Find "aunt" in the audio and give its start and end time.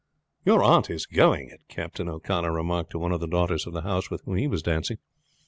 0.63-0.89